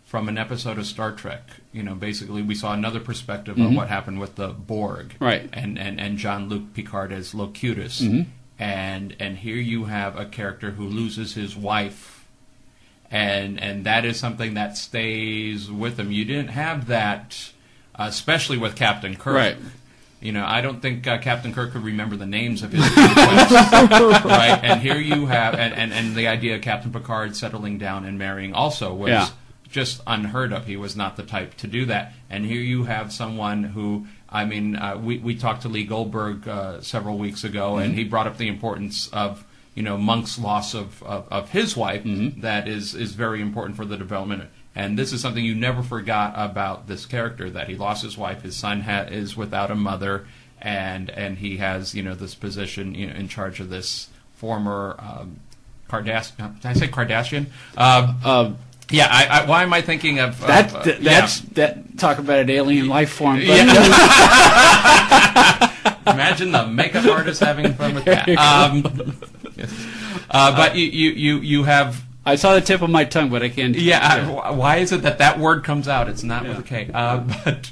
from 0.04 0.28
an 0.28 0.38
episode 0.38 0.78
of 0.78 0.86
Star 0.86 1.10
Trek. 1.12 1.42
You 1.72 1.82
know, 1.82 1.96
basically, 1.96 2.42
we 2.42 2.54
saw 2.54 2.72
another 2.72 3.00
perspective 3.00 3.58
of 3.58 3.74
what 3.74 3.88
happened 3.88 4.20
with 4.20 4.36
the 4.36 4.48
Borg, 4.48 5.14
Right. 5.18 5.50
And 5.52 5.76
and 5.78 6.00
and 6.00 6.16
Jean 6.16 6.48
Luc 6.48 6.74
Picard 6.74 7.12
as 7.12 7.34
Locutus, 7.34 8.00
and 8.00 9.16
and 9.18 9.38
here 9.38 9.56
you 9.56 9.86
have 9.86 10.16
a 10.16 10.26
character 10.26 10.70
who 10.70 10.86
loses 10.86 11.34
his 11.34 11.56
wife 11.56 12.14
and 13.10 13.60
and 13.60 13.84
that 13.84 14.04
is 14.04 14.18
something 14.18 14.54
that 14.54 14.76
stays 14.76 15.70
with 15.70 15.98
him. 15.98 16.12
You 16.12 16.24
didn't 16.24 16.50
have 16.50 16.86
that, 16.86 17.50
uh, 17.94 18.06
especially 18.08 18.58
with 18.58 18.76
Captain 18.76 19.16
Kirk. 19.16 19.34
Right. 19.34 19.56
You 20.20 20.32
know, 20.32 20.44
I 20.44 20.60
don't 20.60 20.80
think 20.82 21.06
uh, 21.06 21.18
Captain 21.18 21.52
Kirk 21.54 21.72
could 21.72 21.84
remember 21.84 22.16
the 22.16 22.26
names 22.26 22.62
of 22.64 22.72
his 22.72 22.82
conquests, 22.92 23.52
right? 24.24 24.58
And 24.62 24.80
here 24.80 24.96
you 24.98 25.26
have, 25.26 25.54
and, 25.54 25.72
and, 25.74 25.92
and 25.92 26.16
the 26.16 26.26
idea 26.26 26.56
of 26.56 26.62
Captain 26.62 26.92
Picard 26.92 27.36
settling 27.36 27.78
down 27.78 28.04
and 28.04 28.18
marrying 28.18 28.52
also 28.52 28.92
was 28.92 29.10
Yeah. 29.10 29.28
just 29.70 30.00
unheard 30.08 30.52
of. 30.52 30.66
He 30.66 30.76
was 30.76 30.96
not 30.96 31.16
the 31.16 31.22
type 31.22 31.54
to 31.58 31.66
do 31.68 31.84
that. 31.86 32.14
And 32.28 32.44
here 32.44 32.60
you 32.60 32.84
have 32.84 33.12
someone 33.12 33.62
who, 33.62 34.06
I 34.28 34.44
mean, 34.44 34.74
uh, 34.74 34.98
we, 34.98 35.18
we 35.18 35.36
talked 35.36 35.62
to 35.62 35.68
Lee 35.68 35.84
Goldberg 35.84 36.48
uh, 36.48 36.80
several 36.80 37.16
weeks 37.16 37.44
ago, 37.44 37.76
and 37.76 37.94
he 37.94 38.02
brought 38.02 38.26
up 38.26 38.38
the 38.38 38.48
importance 38.48 39.08
of, 39.12 39.44
you 39.76 39.84
know, 39.84 39.96
Monk's 39.96 40.36
loss 40.36 40.74
of, 40.74 41.00
of, 41.04 41.28
of 41.30 41.50
his 41.50 41.76
wife. 41.76 42.02
That 42.04 42.66
is, 42.66 42.94
is 42.96 43.12
very 43.12 43.40
important 43.40 43.76
for 43.76 43.84
the 43.84 43.96
development. 43.96 44.50
And 44.74 44.98
this 44.98 45.12
is 45.12 45.20
something 45.20 45.44
you 45.44 45.54
never 45.54 45.82
forgot 45.82 46.34
about 46.36 46.86
this 46.86 47.06
character 47.06 47.50
that 47.50 47.68
he 47.68 47.76
lost 47.76 48.02
his 48.02 48.16
wife, 48.16 48.42
his 48.42 48.56
son 48.56 48.82
ha- 48.82 49.06
is 49.10 49.36
without 49.36 49.70
a 49.70 49.74
mother, 49.74 50.26
and 50.60 51.10
and 51.10 51.38
he 51.38 51.56
has 51.56 51.94
you 51.94 52.02
know 52.02 52.14
this 52.14 52.34
position 52.34 52.94
you 52.94 53.06
know, 53.08 53.14
in 53.14 53.28
charge 53.28 53.60
of 53.60 53.70
this 53.70 54.08
former 54.36 54.96
um, 55.00 55.40
Kardashian. 55.88 56.54
Did 56.60 56.66
I 56.66 56.72
say 56.74 56.88
Kardashian? 56.88 57.46
Uh, 57.76 58.14
Uh, 58.24 58.52
yeah, 58.90 59.06
I, 59.10 59.40
I, 59.40 59.44
why 59.46 59.64
am 59.64 59.72
I 59.74 59.82
thinking 59.82 60.18
of 60.18 60.40
that 60.46 60.74
uh, 60.74 60.82
th- 60.82 61.00
yeah. 61.00 61.28
that 61.52 61.98
talk 61.98 62.18
about 62.18 62.38
an 62.38 62.48
alien 62.48 62.88
life 62.88 63.10
form. 63.10 63.36
But 63.36 63.48
Imagine 66.06 66.52
the 66.52 66.66
makeup 66.66 67.04
artist 67.04 67.40
having 67.40 67.74
fun 67.74 67.94
with 67.94 68.06
that. 68.06 68.26
Um, 68.30 68.86
uh, 70.30 70.56
but 70.56 70.74
you, 70.76 70.86
you, 70.86 71.10
you, 71.10 71.36
you 71.40 71.64
have 71.64 72.02
I 72.28 72.36
saw 72.36 72.54
the 72.54 72.60
tip 72.60 72.82
of 72.82 72.90
my 72.90 73.04
tongue, 73.04 73.30
but 73.30 73.42
I 73.42 73.48
can't. 73.48 73.74
yeah. 73.76 74.40
I- 74.44 74.50
why 74.50 74.76
is 74.76 74.92
it 74.92 75.02
that 75.02 75.18
that 75.18 75.38
word 75.38 75.64
comes 75.64 75.88
out? 75.88 76.08
It's 76.08 76.22
not 76.22 76.46
with 76.46 76.58
a 76.58 76.62
K. 76.62 76.90
Uh, 76.92 77.18
but 77.44 77.70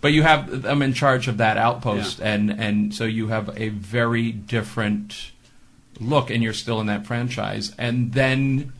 but 0.00 0.12
you 0.12 0.22
have 0.22 0.62
them 0.62 0.82
in 0.82 0.94
charge 0.94 1.28
of 1.28 1.36
that 1.38 1.56
outpost, 1.56 2.20
and 2.20 2.50
and 2.50 2.94
so 2.94 3.04
you 3.04 3.28
have 3.28 3.50
a 3.58 3.68
very 3.68 4.32
different 4.32 5.32
look, 6.00 6.30
and 6.30 6.42
you're 6.42 6.52
still 6.52 6.80
in 6.80 6.86
that 6.86 7.06
franchise. 7.06 7.74
And 7.78 8.12
then 8.12 8.72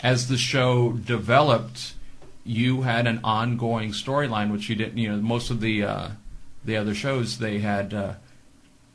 as 0.00 0.28
the 0.28 0.36
show 0.36 0.92
developed, 0.92 1.94
you 2.44 2.82
had 2.82 3.06
an 3.06 3.20
ongoing 3.24 3.90
storyline, 3.92 4.50
which 4.52 4.68
you 4.68 4.74
didn't. 4.76 4.98
You 4.98 5.12
know, 5.12 5.16
most 5.16 5.50
of 5.50 5.60
the 5.60 5.84
uh, 5.84 6.08
the 6.64 6.76
other 6.76 6.94
shows 6.94 7.38
they 7.38 7.58
had. 7.60 7.94
Uh, 7.94 8.12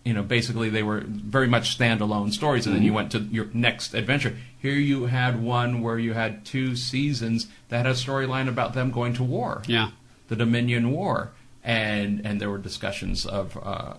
you 0.10 0.16
know, 0.16 0.24
basically 0.24 0.70
they 0.70 0.82
were 0.82 1.04
very 1.06 1.48
much 1.48 1.78
standalone 1.78 2.34
stories, 2.34 2.66
and 2.66 2.76
then 2.76 2.82
you 2.82 2.94
went 3.00 3.12
to 3.12 3.20
your 3.20 3.48
next 3.54 3.94
adventure. 3.94 4.36
Here 4.60 4.74
you 4.92 5.06
had 5.06 5.40
one 5.40 5.82
where 5.84 6.00
you 6.00 6.14
had 6.14 6.44
two 6.46 6.76
seasons 6.76 7.46
that 7.70 7.78
had 7.78 7.86
a 7.86 7.94
storyline 7.94 8.48
about 8.50 8.74
them 8.74 8.90
going 8.90 9.14
to 9.14 9.24
war, 9.24 9.62
Yeah. 9.68 9.90
the 10.28 10.36
Dominion 10.36 10.90
War, 10.92 11.30
and 11.64 12.26
and 12.26 12.42
there 12.42 12.50
were 12.50 12.58
discussions 12.72 13.24
of 13.28 13.56
uh, 13.62 13.94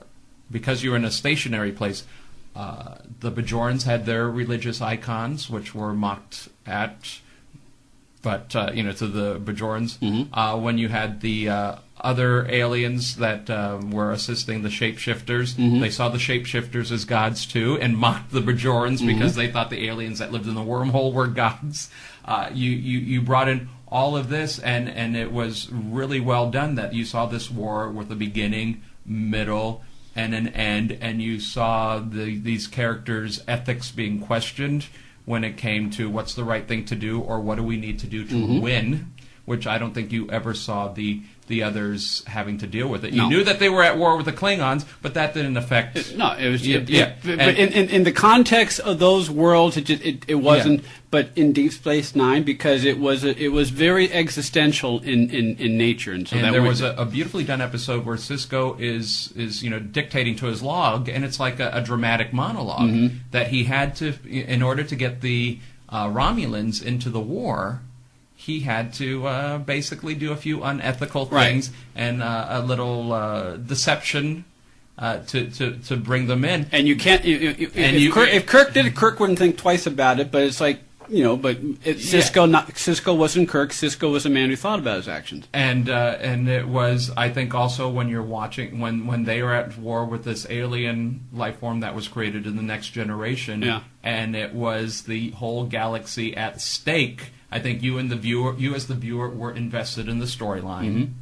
because 0.50 0.83
you 0.83 0.90
were 0.90 0.97
in 0.97 1.05
a 1.05 1.12
stationary 1.12 1.71
place. 1.71 2.02
Uh, 2.57 2.97
the 3.21 3.31
Bajorans 3.31 3.85
had 3.85 4.05
their 4.05 4.29
religious 4.29 4.81
icons, 4.83 5.49
which 5.49 5.73
were 5.76 5.95
mocked 5.95 6.49
at, 6.67 7.21
but 8.23 8.57
uh, 8.57 8.71
you 8.75 8.83
know, 8.83 8.93
to 8.93 9.07
the 9.07 9.38
Bajorans. 9.38 9.90
Uh, 10.33 10.59
when 10.59 10.76
you 10.76 10.88
had 10.88 11.21
the 11.21 11.49
uh, 11.49 11.75
other 12.04 12.47
aliens 12.50 13.16
that 13.16 13.49
um, 13.50 13.90
were 13.90 14.11
assisting 14.11 14.62
the 14.62 14.69
shapeshifters, 14.69 15.57
they 15.80 15.90
saw 15.90 16.09
the 16.09 16.19
shapeshifters 16.19 16.90
as 16.90 17.04
gods 17.04 17.47
too, 17.47 17.78
and 17.80 17.97
mocked 17.97 18.33
the 18.33 18.40
Bajorans 18.40 19.07
because 19.07 19.35
they 19.35 19.50
thought 19.50 19.71
the 19.71 19.87
aliens 19.88 20.19
that 20.19 20.33
lived 20.33 20.47
in 20.49 20.54
the 20.54 20.61
wormhole 20.62 21.12
were 21.12 21.26
gods. 21.26 21.90
Uh, 22.25 22.49
you, 22.52 22.71
you 22.71 22.99
you 22.99 23.21
brought 23.23 23.49
in 23.49 23.69
all 23.88 24.16
of 24.16 24.28
this, 24.28 24.59
and 24.59 24.88
and 24.88 25.16
it 25.16 25.33
was 25.33 25.71
really 25.73 26.21
well 26.21 26.50
done. 26.50 26.75
That 26.76 26.95
you 26.95 27.04
saw 27.04 27.26
this 27.26 27.50
war 27.50 27.88
with 27.90 28.11
a 28.12 28.16
beginning, 28.16 28.83
middle, 29.04 29.83
and 30.14 30.35
an 30.35 30.49
end, 30.49 30.97
and 31.00 31.21
you 31.21 31.40
saw 31.40 31.99
the 31.99 32.38
these 32.38 32.66
characters' 32.66 33.42
ethics 33.49 33.90
being 33.90 34.21
questioned 34.21 34.87
when 35.26 35.45
it 35.45 35.57
came 35.57 35.90
to 35.90 36.09
what's 36.09 36.35
the 36.35 36.45
right 36.45 36.66
thing 36.66 36.85
to 36.87 36.95
do 36.95 37.21
or 37.21 37.40
what 37.40 37.57
do 37.57 37.62
we 37.62 37.76
need 37.76 37.99
to 38.00 38.07
do 38.07 38.25
to 38.25 38.35
Mm-hmm. 38.35 38.61
win, 38.61 39.12
which 39.50 39.66
I 39.66 39.76
don't 39.78 39.92
think 39.92 40.12
you 40.12 40.30
ever 40.30 40.54
saw 40.54 40.88
the 40.88 41.21
the 41.49 41.64
others 41.64 42.23
having 42.28 42.59
to 42.59 42.66
deal 42.69 42.87
with 42.87 43.04
it. 43.04 43.12
No. 43.12 43.25
You 43.25 43.30
knew 43.38 43.45
that 43.45 43.59
they 43.59 43.69
were 43.69 43.83
at 43.83 43.99
war 43.99 44.16
with 44.16 44.26
the 44.26 44.33
Klingons, 44.33 44.85
but 45.02 45.14
that 45.14 45.35
didn't 45.35 45.57
affect. 45.57 46.14
No, 46.16 46.30
it 46.38 46.49
was. 46.49 46.64
Yeah, 46.64 46.78
it- 46.78 46.88
yeah. 46.88 47.02
it- 47.07 47.16
but 47.25 47.40
And- 47.40 47.59
in, 47.59 47.73
in, 47.73 47.88
in 47.88 48.02
the 48.04 48.12
context 48.12 48.78
of 48.78 49.00
those 49.00 49.28
worlds, 49.28 49.76
it 49.76 49.87
just, 49.87 50.00
it, 50.04 50.25
it 50.28 50.37
wasn't. 50.37 50.85
But 51.11 51.30
in 51.35 51.52
Deep 51.52 51.73
Space 51.73 52.14
Nine, 52.14 52.45
because 52.45 52.85
it 52.85 53.00
was 53.00 53.25
a, 53.25 53.37
it 53.37 53.49
was 53.49 53.71
very 53.71 54.12
existential 54.12 55.00
in, 55.00 55.28
in, 55.30 55.57
in 55.57 55.76
nature, 55.76 56.12
and 56.12 56.28
so 56.28 56.37
and 56.37 56.54
there 56.54 56.62
was 56.62 56.80
was 56.83 56.83
a, 56.83 57.02
a 57.02 57.04
beautifully 57.04 57.42
done 57.42 57.61
episode 57.61 58.07
where 58.07 58.16
Sisko 58.16 58.78
is 58.78 59.33
is 59.35 59.61
you 59.64 59.71
know 59.71 59.80
dictating 59.80 60.37
to 60.37 60.47
his 60.47 60.62
log, 60.62 61.09
and 61.09 61.25
it's 61.25 61.40
like 61.40 61.59
a, 61.59 61.71
a 61.75 61.80
dramatic 61.83 62.30
monolog 62.30 62.78
Mm-hmm. 62.90 63.16
that 63.33 63.49
he 63.49 63.64
had 63.64 63.97
to, 63.97 64.14
in 64.28 64.62
order 64.62 64.85
to 64.85 64.95
get 64.95 65.21
the 65.21 65.59
uh, 65.88 66.07
Romulans 66.07 66.80
into 66.80 67.11
the 67.11 67.19
war, 67.21 67.83
he 68.50 68.61
had 68.61 68.92
to 68.95 69.26
uh, 69.26 69.59
basically 69.59 70.14
do 70.14 70.33
a 70.33 70.37
few 70.37 70.62
unethical 70.62 71.26
Right. 71.26 71.47
things 71.47 71.71
and 71.95 72.23
uh, 72.23 72.47
a 72.50 72.61
little 72.62 73.12
uh, 73.12 73.57
deception 73.57 74.45
uh, 74.99 75.19
to, 75.30 75.38
to 75.50 75.64
to 75.88 75.97
bring 75.97 76.26
them 76.26 76.45
in. 76.45 76.66
And 76.73 76.87
you 76.87 76.97
can't. 76.97 77.25
You, 77.25 77.37
you, 77.45 77.50
you- 77.62 77.71
And 77.75 77.97
if, 77.97 78.02
you- 78.02 78.12
Kirk, 78.12 78.28
if 78.38 78.45
Kirk 78.47 78.75
did 78.75 78.87
it, 78.87 78.95
Kirk 78.97 79.19
wouldn't 79.21 79.38
think 79.38 79.57
twice 79.57 79.87
about 79.87 80.21
it. 80.21 80.30
But 80.30 80.42
it's 80.42 80.61
like 80.61 80.78
you 81.09 81.25
know. 81.25 81.37
But 81.37 81.57
it, 81.85 81.97
Sisko, 81.99 82.49
not 82.49 82.69
Sisko, 82.75 83.16
wasn't 83.16 83.49
Kirk. 83.49 83.71
Sisko 83.71 84.12
was 84.12 84.26
a 84.26 84.30
man 84.30 84.50
who 84.50 84.57
thought 84.57 84.78
about 84.78 84.97
his 84.99 85.09
actions. 85.09 85.47
and 85.54 85.88
uh, 85.88 86.19
and 86.21 86.49
it 86.49 86.69
was 86.69 87.11
I 87.16 87.30
think 87.30 87.54
also 87.54 87.88
when 87.88 88.09
you're 88.11 88.30
watching 88.40 88.78
when 88.78 89.07
when 89.07 89.25
they 89.25 89.40
are 89.40 89.54
at 89.54 89.78
war 89.78 90.04
with 90.04 90.23
this 90.25 90.47
alien 90.50 91.21
life 91.33 91.59
form 91.61 91.80
that 91.80 91.95
was 91.95 92.07
created 92.07 92.47
in 92.47 92.57
the 92.57 92.62
next 92.75 92.88
generation, 92.90 93.62
Yeah. 93.62 93.80
and 94.02 94.37
it 94.37 94.52
was 94.54 95.02
the 95.02 95.30
whole 95.40 95.64
galaxy 95.64 96.37
at 96.37 96.61
stake. 96.61 97.33
I 97.52 97.59
think 97.59 97.83
you 97.83 97.99
and 97.99 98.11
the 98.11 98.16
viewer, 98.16 98.54
you 98.57 98.75
as 98.75 98.87
the 98.87 98.95
viewer, 98.95 99.28
were 99.28 99.52
invested 99.52 100.09
in 100.09 100.19
the 100.19 100.26
storyline. 100.26 101.12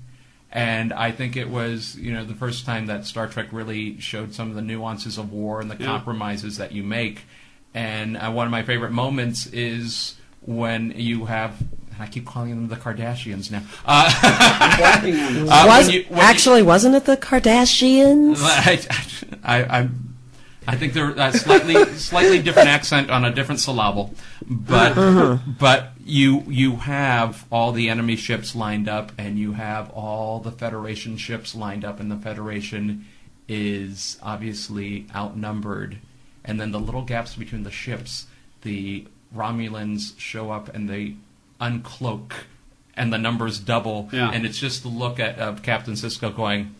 And 0.50 0.92
I 0.92 1.10
think 1.12 1.36
it 1.36 1.48
was, 1.50 1.96
you 1.96 2.12
know, 2.12 2.24
the 2.24 2.34
first 2.34 2.64
time 2.64 2.86
that 2.86 3.04
Star 3.06 3.26
Trek 3.26 3.48
really 3.52 4.00
showed 4.00 4.34
some 4.34 4.48
of 4.50 4.54
the 4.56 4.62
nuances 4.62 5.18
of 5.18 5.32
war 5.32 5.60
and 5.60 5.70
the 5.70 5.76
Yeah. 5.76 5.86
compromises 5.86 6.56
that 6.58 6.72
you 6.72 6.82
make. 6.82 7.22
And 7.74 8.16
uh, 8.16 8.30
one 8.30 8.46
of 8.46 8.50
my 8.50 8.62
favorite 8.62 8.92
moments 8.92 9.46
is 9.46 10.14
when 10.40 10.92
you 10.96 11.26
have, 11.26 11.54
I 12.00 12.06
keep 12.06 12.24
calling 12.26 12.50
them 12.50 12.68
the 12.68 12.76
Kardashians 12.76 13.50
now. 13.50 13.62
Uh, 13.84 14.10
uh, 14.22 15.66
Was, 15.68 15.86
when 15.86 15.94
you- 15.94 16.04
when 16.08 16.18
you- 16.18 16.22
actually, 16.24 16.62
wasn't 16.62 16.94
it 16.94 17.04
the 17.04 17.16
Kardashians? 17.18 18.38
I, 18.40 18.78
I, 19.44 19.78
I'm 19.78 20.04
I 20.66 20.76
think 20.76 20.92
they're 20.92 21.18
uh, 21.18 21.32
slightly 21.32 21.82
slightly 21.96 22.42
different 22.42 22.68
accent 22.78 23.10
on 23.10 23.24
a 23.24 23.30
different 23.32 23.58
syllable, 23.60 24.12
but 24.46 24.94
but 25.58 25.92
you 26.08 26.42
you 26.48 26.76
have 26.76 27.44
all 27.50 27.72
the 27.72 27.88
enemy 27.88 28.16
ships 28.16 28.54
lined 28.54 28.88
up, 28.88 29.12
and 29.18 29.38
you 29.38 29.52
have 29.52 29.90
all 29.90 30.40
the 30.40 30.50
Federation 30.50 31.16
ships 31.16 31.54
lined 31.54 31.84
up, 31.84 32.00
and 32.00 32.10
the 32.10 32.16
Federation 32.16 33.04
is 33.48 34.18
obviously 34.22 35.06
outnumbered, 35.14 35.98
and 36.44 36.60
then 36.60 36.70
the 36.72 36.80
little 36.80 37.02
gaps 37.02 37.34
between 37.34 37.62
the 37.62 37.70
ships, 37.70 38.26
the 38.62 39.06
Romulans 39.34 40.18
show 40.18 40.50
up 40.50 40.74
and 40.74 40.88
they 40.88 41.14
uncloak, 41.60 42.32
and 42.94 43.12
the 43.12 43.18
numbers 43.18 43.58
double, 43.58 44.08
Yeah. 44.12 44.30
and 44.30 44.44
it's 44.46 44.58
just 44.58 44.82
the 44.82 44.88
look 44.88 45.18
at 45.20 45.38
of 45.38 45.62
Captain 45.62 45.94
Sisko 45.94 46.34
going. 46.34 46.74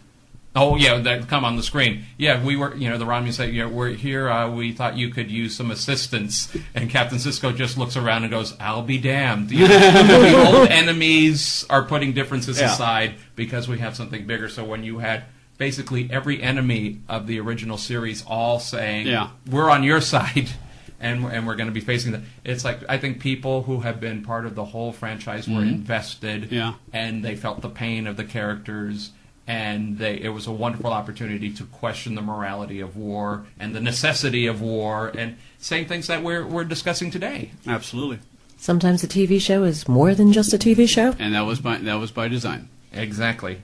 Oh 0.60 0.76
yeah, 0.76 0.98
that 0.98 1.28
come 1.28 1.44
on 1.44 1.56
the 1.56 1.62
screen. 1.62 2.04
Yeah, 2.16 2.42
we 2.44 2.56
were. 2.56 2.74
You 2.74 2.90
know, 2.90 2.98
the 2.98 3.04
Romulans 3.04 3.34
say, 3.34 3.50
"Yeah, 3.50 3.66
we're 3.66 3.90
here. 3.90 4.28
Uh, 4.28 4.50
we 4.50 4.72
thought 4.72 4.96
you 4.96 5.10
could 5.10 5.30
use 5.30 5.54
some 5.56 5.70
assistance." 5.70 6.54
And 6.74 6.90
Captain 6.90 7.18
Sisko 7.18 7.54
just 7.56 7.78
looks 7.78 7.96
around 7.96 8.24
and 8.24 8.30
goes, 8.30 8.56
"I'll 8.58 8.82
be 8.82 8.98
damned." 8.98 9.50
You 9.52 9.68
know, 9.68 10.02
the 10.02 10.46
old 10.58 10.68
enemies 10.68 11.64
are 11.70 11.84
putting 11.84 12.12
differences 12.12 12.58
Yeah. 12.58 12.72
aside 12.72 13.14
because 13.36 13.68
we 13.68 13.78
have 13.78 13.94
something 13.96 14.26
bigger. 14.26 14.48
So 14.48 14.64
when 14.64 14.82
you 14.82 14.98
had 14.98 15.24
basically 15.58 16.08
every 16.10 16.42
enemy 16.42 17.00
of 17.08 17.26
the 17.26 17.40
original 17.40 17.76
series 17.78 18.24
all 18.26 18.58
saying, 18.60 19.06
Yeah. 19.06 19.30
we're 19.50 19.70
on 19.70 19.82
your 19.84 20.00
side." 20.00 20.50
And, 21.00 21.24
and 21.26 21.46
we're 21.46 21.54
going 21.54 21.68
to 21.68 21.72
be 21.72 21.80
facing 21.80 22.10
the. 22.10 22.22
It's 22.44 22.64
like 22.64 22.80
I 22.88 22.98
think 22.98 23.20
people 23.20 23.62
who 23.62 23.78
have 23.82 24.00
been 24.00 24.24
part 24.24 24.46
of 24.46 24.56
the 24.56 24.64
whole 24.64 24.90
franchise 24.92 25.46
were 25.48 25.62
invested, 25.62 26.42
Mm-hmm. 26.46 26.54
Yeah. 26.54 26.74
and 26.92 27.24
they 27.24 27.36
felt 27.36 27.60
the 27.62 27.68
pain 27.70 28.08
of 28.08 28.16
the 28.16 28.24
characters 28.24 29.12
and 29.48 29.96
they, 29.96 30.20
it 30.20 30.28
was 30.28 30.46
a 30.46 30.52
wonderful 30.52 30.92
opportunity 30.92 31.50
to 31.50 31.64
question 31.64 32.14
the 32.14 32.22
morality 32.22 32.80
of 32.80 32.96
war 32.96 33.46
and 33.58 33.74
the 33.74 33.80
necessity 33.80 34.46
of 34.46 34.60
war 34.60 35.10
and 35.16 35.38
same 35.58 35.86
things 35.86 36.06
that 36.06 36.22
we're, 36.22 36.46
we're 36.46 36.64
discussing 36.64 37.10
today 37.10 37.50
Absolutely. 37.66 38.20
Sometimes 38.58 39.02
a 39.02 39.08
TV 39.08 39.40
show 39.40 39.62
is 39.62 39.88
more 39.88 40.14
than 40.14 40.32
just 40.32 40.52
a 40.52 40.58
TV 40.58 40.88
show. 40.88 41.14
And 41.18 41.34
that 41.34 41.42
was 41.42 41.60
by 41.60 41.78
that 41.78 41.94
was 41.94 42.10
by 42.10 42.28
design. 42.28 42.68
exactly 42.92 43.62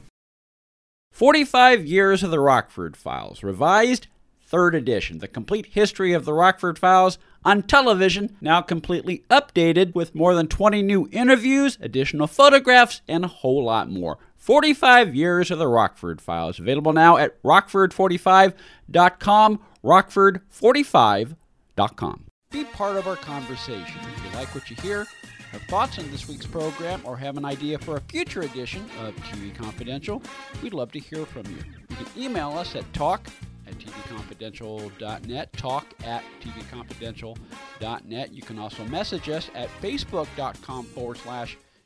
45 1.10 1.84
Years 1.84 2.22
of 2.22 2.30
the 2.30 2.40
Rockford 2.40 2.96
Files, 2.96 3.42
revised 3.42 4.06
third 4.46 4.74
edition. 4.74 5.18
The 5.18 5.28
complete 5.28 5.66
history 5.66 6.12
of 6.12 6.24
the 6.24 6.32
Rockford 6.32 6.78
Files 6.78 7.18
on 7.44 7.62
television, 7.62 8.36
now 8.40 8.62
completely 8.62 9.24
updated 9.30 9.94
with 9.94 10.14
more 10.14 10.34
than 10.34 10.48
20 10.48 10.82
new 10.82 11.08
interviews, 11.12 11.76
additional 11.80 12.26
photographs, 12.26 13.02
and 13.06 13.24
a 13.24 13.28
whole 13.28 13.64
lot 13.64 13.90
more. 13.90 14.18
45 14.44 15.14
Years 15.14 15.50
of 15.50 15.58
the 15.58 15.66
Rockford 15.66 16.20
Files, 16.20 16.58
available 16.58 16.92
now 16.92 17.16
at 17.16 17.42
rockford45.com, 17.42 19.60
rockford45.com. 19.82 22.24
Be 22.50 22.64
part 22.64 22.96
of 22.96 23.06
our 23.06 23.16
conversation. 23.16 24.00
If 24.02 24.22
you 24.22 24.30
like 24.38 24.54
what 24.54 24.68
you 24.68 24.76
hear, 24.82 25.06
have 25.50 25.62
thoughts 25.62 25.98
on 25.98 26.10
this 26.10 26.28
week's 26.28 26.44
program, 26.44 27.00
or 27.04 27.16
have 27.16 27.38
an 27.38 27.46
idea 27.46 27.78
for 27.78 27.96
a 27.96 28.02
future 28.02 28.42
edition 28.42 28.84
of 29.00 29.16
TV 29.16 29.54
Confidential, 29.54 30.22
we'd 30.62 30.74
love 30.74 30.92
to 30.92 30.98
hear 30.98 31.24
from 31.24 31.46
you. 31.46 31.56
You 31.88 31.96
can 31.96 32.06
email 32.14 32.50
us 32.50 32.76
at 32.76 32.84
talk 32.92 33.26
at 33.66 33.78
tvconfidential.net, 33.78 35.54
talk 35.54 35.86
at 36.04 36.22
tvconfidential.net. 36.42 38.34
You 38.34 38.42
can 38.42 38.58
also 38.58 38.84
message 38.84 39.30
us 39.30 39.50
at 39.54 39.70
facebook.com 39.80 40.84
forward 40.84 41.16
slash 41.16 41.56